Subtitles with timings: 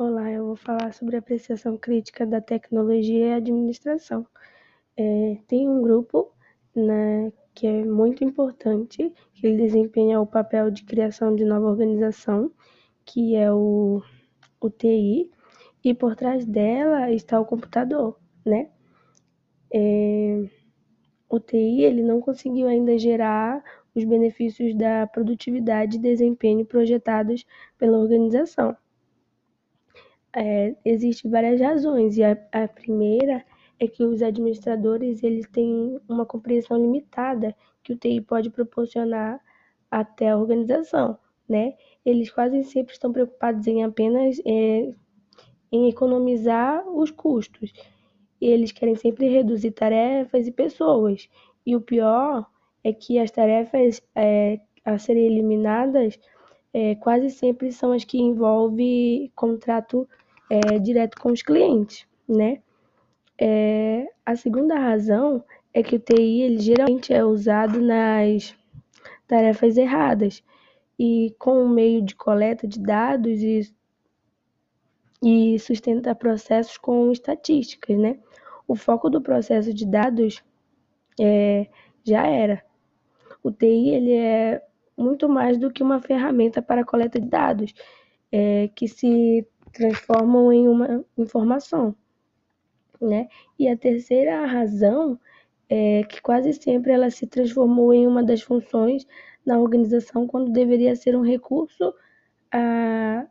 [0.00, 4.24] Olá, eu vou falar sobre a apreciação crítica da tecnologia e administração.
[4.96, 6.32] É, tem um grupo
[6.72, 12.48] né, que é muito importante, que ele desempenha o papel de criação de nova organização,
[13.04, 14.00] que é o,
[14.60, 15.32] o TI,
[15.82, 18.70] e por trás dela está o computador, né?
[19.74, 20.44] É,
[21.28, 23.64] o TI ele não conseguiu ainda gerar
[23.96, 27.44] os benefícios da produtividade e desempenho projetados
[27.76, 28.76] pela organização
[30.34, 33.44] é, existem várias razões e a, a primeira
[33.80, 39.40] é que os administradores eles têm uma compreensão limitada que o TI pode proporcionar
[39.90, 41.74] até a organização, né?
[42.04, 44.92] Eles quase sempre estão preocupados em apenas é,
[45.70, 47.72] em economizar os custos.
[48.40, 51.28] Eles querem sempre reduzir tarefas e pessoas.
[51.64, 52.46] E o pior
[52.82, 56.18] é que as tarefas é, a serem eliminadas
[56.72, 60.08] é, quase sempre são as que envolvem contrato
[60.50, 62.60] é, direto com os clientes, né?
[63.40, 68.54] É, a segunda razão é que o TI ele geralmente é usado nas
[69.26, 70.42] tarefas erradas
[70.98, 73.72] e com o meio de coleta de dados e,
[75.22, 78.18] e sustenta processos com estatísticas, né?
[78.66, 80.42] O foco do processo de dados
[81.20, 81.68] é,
[82.04, 82.64] já era.
[83.42, 84.62] O TI ele é
[84.98, 87.72] muito mais do que uma ferramenta para coleta de dados,
[88.32, 91.94] é, que se transformam em uma informação,
[93.00, 93.28] né?
[93.58, 95.18] E a terceira razão
[95.68, 99.06] é que quase sempre ela se transformou em uma das funções
[99.44, 101.94] na organização quando deveria ser um recurso
[102.52, 103.26] a,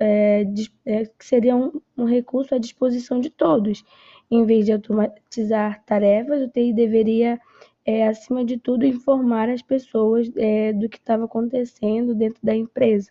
[0.00, 0.44] é,
[0.86, 3.84] é, que seria um, um recurso à disposição de todos.
[4.30, 7.38] Em vez de automatizar tarefas, o TI deveria,
[7.84, 13.10] é, acima de tudo, informar as pessoas é, do que estava acontecendo dentro da empresa.